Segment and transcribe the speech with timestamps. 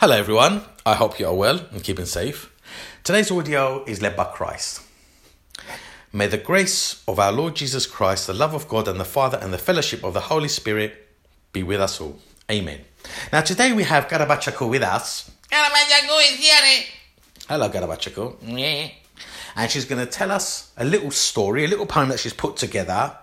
[0.00, 0.62] Hello, everyone.
[0.86, 2.50] I hope you are well and keeping safe.
[3.04, 4.80] Today's audio is led by Christ.
[6.10, 9.36] May the grace of our Lord Jesus Christ, the love of God and the Father,
[9.36, 11.06] and the fellowship of the Holy Spirit
[11.52, 12.18] be with us all.
[12.50, 12.80] Amen.
[13.30, 15.30] Now, today we have Garabachako with us.
[15.52, 16.60] Is here.
[16.62, 16.82] Eh?
[17.46, 18.36] Hello, Garabachako.
[18.42, 18.88] Yeah.
[19.54, 22.56] And she's going to tell us a little story, a little poem that she's put
[22.56, 23.14] together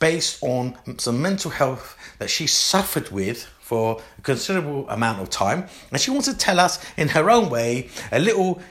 [0.00, 5.66] based on some mental health that she suffered with for a considerable amount of time.
[5.92, 8.62] And she wants to tell us in her own way a little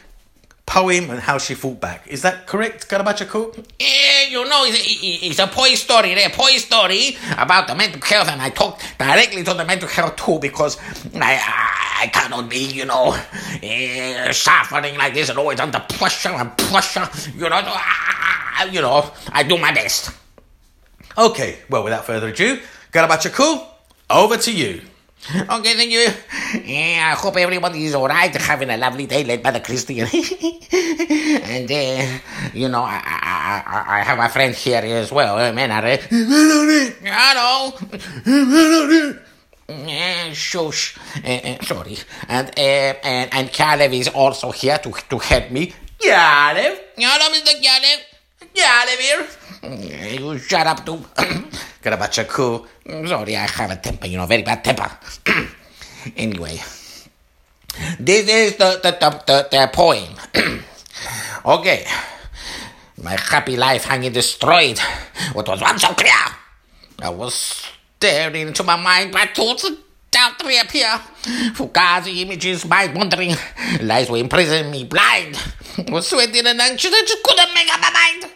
[0.66, 2.08] poem and how she fought back.
[2.08, 3.56] Is that correct, Garabachako?
[3.80, 4.80] Yeah, you know, it's,
[5.30, 9.44] it's a poy story, a poy story about the mental health, and I talk directly
[9.44, 10.78] to the mental health too because
[11.14, 11.40] I,
[12.02, 17.08] I cannot be, you know, uh, suffering like this and always under pressure and pressure.
[17.36, 20.10] You know, ah, you know, I do my best.
[21.16, 22.60] Okay, well, without further ado,
[22.92, 23.77] Garabachako,
[24.10, 24.82] over to you.
[25.34, 26.08] Okay, thank you.
[26.64, 30.00] Yeah, I hope everybody is alright, having a lovely day led by the Christian.
[31.44, 32.20] and, uh,
[32.54, 36.00] you know, I, I, I, I have a friend here as well, uh, Menare.
[37.04, 37.74] Hello.
[39.68, 40.98] Yeah, shush.
[41.18, 41.98] Uh, sorry.
[42.30, 42.62] And, uh,
[43.04, 45.74] and, and Kalev is also here to, to help me.
[46.00, 46.80] Kalev?
[46.96, 47.60] Hello, Mr.
[47.62, 48.00] Kalev.
[48.56, 50.20] Kalev here.
[50.20, 50.98] You shut up, too.
[51.84, 52.66] Garabachako.
[52.88, 54.90] Mm, sorry, I have a temper, you know, very bad temper.
[56.16, 56.56] anyway,
[58.00, 60.08] this is the, the, the, the, the poem.
[61.46, 61.86] okay.
[63.04, 64.80] My happy life hanging destroyed.
[65.34, 66.14] What was once so clear.
[67.02, 67.62] I was
[67.98, 69.70] staring into my mind, my thoughts
[70.10, 71.00] doubt reappear.
[71.54, 73.36] Fugazi images, mind wandering.
[73.82, 75.38] Lies were imprisoning me blind.
[75.90, 78.34] Was sweating and anxious, I just couldn't make up my mind.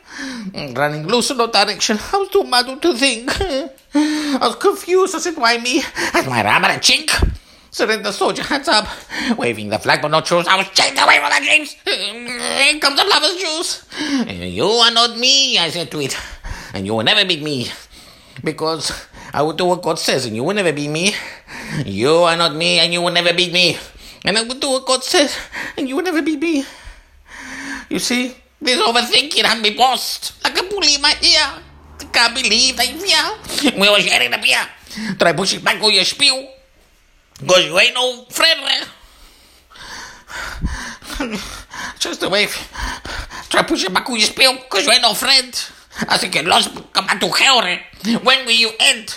[0.53, 3.31] Mm, running loose in no direction, I was too muddled to think.
[3.95, 5.83] I was confused, I said, why me?
[6.13, 7.11] As my armor a chink.
[7.71, 8.87] the soldier, hands up.
[9.37, 11.75] Waving the flag but no truce, I was chained away from the dreams.
[11.83, 13.85] Here comes the lover's juice.
[14.31, 16.17] You are not me, I said to it.
[16.73, 17.67] And you will never beat me.
[18.41, 18.93] Because
[19.33, 21.13] I will do what God says and you will never beat me.
[21.85, 23.77] You are not me and you will never beat me.
[24.23, 25.35] And I will do what God says
[25.77, 26.63] and you will never beat me.
[27.89, 31.63] You see, this overthinking had me bossed like a bully in my ear.
[32.01, 33.71] I can't believe I fear.
[33.79, 34.65] We were sharing the beer.
[35.19, 36.49] Try pushing back on your spiel.
[37.47, 38.87] Cause you ain't no friend.
[41.99, 42.47] Just away.
[43.49, 44.57] Try pushing back on your spiel.
[44.69, 45.53] Cause you ain't no friend.
[46.07, 47.61] Así que lost, come back to hell.
[48.23, 49.15] When will you end?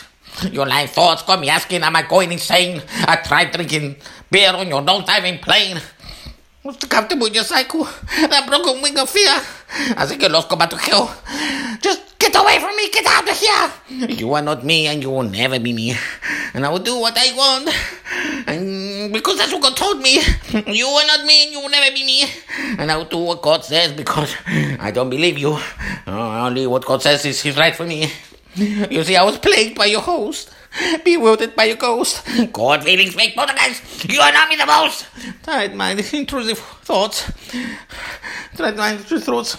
[0.53, 2.83] Your lying thoughts got me asking, am I going insane?
[3.07, 3.97] I tried drinking
[4.31, 5.81] beer on your nose diving plane.
[6.63, 7.85] What's the comfortable in your cycle?
[7.85, 9.31] That broken wing of fear.
[9.97, 11.15] Así que los come to hell.
[11.81, 14.09] Just get away from me, get out of here.
[14.17, 15.95] You are not me and you will never be me.
[16.53, 17.69] And I will do what I want.
[18.49, 20.21] And because that's what God told me.
[20.67, 22.25] You are not me and you will never be me.
[22.79, 25.59] And I will do what God says because I don't believe you.
[26.07, 28.11] Uh, only what God says is, is right for me.
[28.57, 30.51] You see, I was plagued by your host,
[31.05, 34.09] bewildered by your ghost, God feelings fake poltergeist.
[34.09, 35.07] You are not me the most.
[35.43, 37.33] Tired mind, intrusive thoughts,
[38.55, 39.57] tired mind, intrusive thoughts.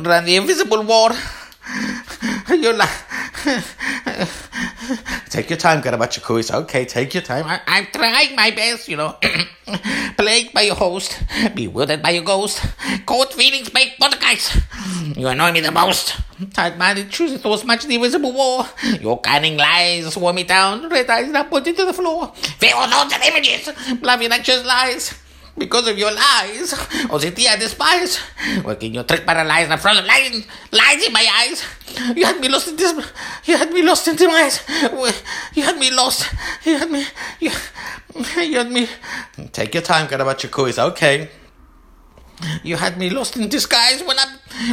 [0.00, 1.10] Ran the invisible war.
[2.48, 2.90] You're like.
[5.30, 6.38] Take your time, Garabachako.
[6.38, 6.84] It's okay.
[6.84, 7.44] Take your time.
[7.46, 9.16] I, I'm trying my best, you know.
[10.16, 11.20] Plagued by your host,
[11.54, 12.64] bewildered by your ghost,
[13.04, 14.56] cold feelings by poltergeist.
[15.16, 16.14] You annoy me the most.
[16.52, 18.64] Tired minded, choosing thoughts much the invisible war.
[19.00, 22.32] Your cunning lies swore me down, red eyes now put into the floor.
[22.58, 23.68] Feral thoughts and images,
[24.00, 25.14] bluffing anxious lies.
[25.58, 26.72] Because of your lies,
[27.08, 28.20] OCD I despise.
[28.62, 31.64] Working your trick paralyzed and frozen lies, lies in my eyes.
[32.14, 32.92] You had me lost in this.
[33.46, 34.60] You had me lost in demise.
[35.54, 36.28] You had me lost.
[36.64, 37.06] You had me.
[37.40, 37.50] You,
[38.36, 38.86] you had me.
[39.52, 40.68] Take your time, Garabachako.
[40.68, 41.30] It's okay.
[42.62, 44.26] You had me lost in disguise when I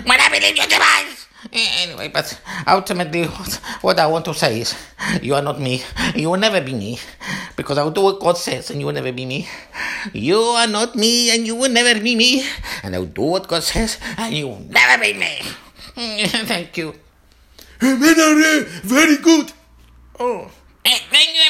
[0.03, 1.22] when I believed your demise.
[1.53, 4.75] Anyway, but ultimately, what, what I want to say is,
[5.22, 5.84] you are not me.
[6.16, 7.00] You will never be me,
[7.56, 9.47] because I will do what God says, and you will never be me.
[10.14, 12.44] You are not me, and you will never be me,
[12.82, 15.41] and I will do what God says, and you will never be me.
[16.50, 16.96] Thank you.
[17.79, 19.52] Very good.
[20.20, 20.49] Oh,
[20.85, 21.41] Eh, thank you.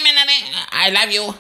[0.71, 1.33] I love you.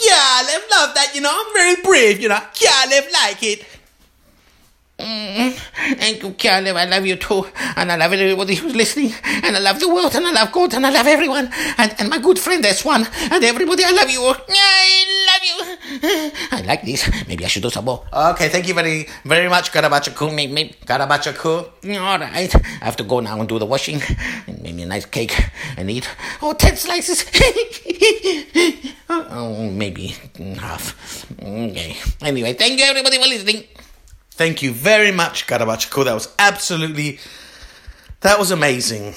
[0.00, 1.30] Yeah, Lev love that, you know.
[1.32, 2.38] I'm very brave, you know.
[2.60, 3.66] Yeah, Lev like it.
[5.02, 5.52] Mm,
[5.98, 6.76] Thank you, Caleb.
[6.76, 7.44] I love you too.
[7.76, 9.12] And I love everybody who's listening.
[9.42, 10.14] And I love the world.
[10.14, 10.74] And I love God.
[10.74, 11.50] And I love everyone.
[11.78, 13.06] And, and my good friend, that's one.
[13.30, 14.22] And everybody, I love you.
[14.22, 16.30] I love you.
[16.52, 17.10] I like this.
[17.26, 18.04] Maybe I should do some more.
[18.12, 20.32] Okay, thank you very, very much, Karabachakoo.
[20.34, 20.76] Maybe.
[20.86, 21.98] Karabachakoo.
[22.00, 22.54] All right.
[22.54, 24.00] I have to go now and do the washing.
[24.46, 25.34] And maybe a nice cake
[25.76, 26.08] and eat.
[26.40, 27.24] Oh, 10 slices.
[29.10, 30.14] oh, maybe
[30.58, 31.26] half.
[31.42, 31.96] Okay.
[32.22, 33.64] Anyway, thank you everybody for listening.
[34.34, 36.06] Thank you very much, Karabachakoo.
[36.06, 37.20] That was absolutely,
[38.20, 39.14] that was amazing.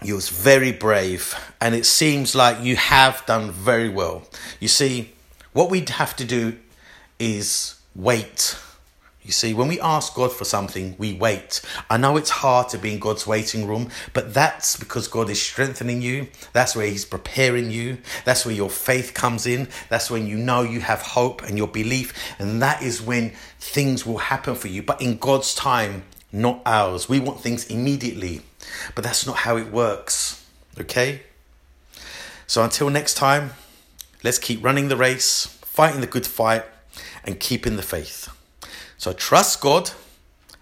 [0.00, 4.22] You was very brave, and it seems like you have done very well.
[4.60, 5.12] You see,
[5.52, 6.56] what we'd have to do
[7.18, 8.56] is wait.
[9.24, 11.60] You see, when we ask God for something, we wait.
[11.88, 15.40] I know it's hard to be in God's waiting room, but that's because God is
[15.40, 16.26] strengthening you.
[16.52, 17.98] That's where He's preparing you.
[18.24, 19.68] That's where your faith comes in.
[19.88, 22.12] That's when you know you have hope and your belief.
[22.40, 23.30] And that is when
[23.60, 24.82] things will happen for you.
[24.82, 26.02] But in God's time,
[26.32, 27.08] not ours.
[27.08, 28.42] We want things immediately,
[28.96, 30.44] but that's not how it works.
[30.80, 31.22] Okay?
[32.48, 33.52] So until next time,
[34.24, 36.64] let's keep running the race, fighting the good fight,
[37.24, 38.28] and keeping the faith.
[39.02, 39.90] So trust God,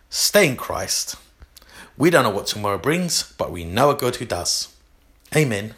[0.09, 1.17] stay in Christ.
[1.99, 4.75] We don't know what tomorrow brings, but we know a God who does.
[5.37, 5.75] Amen.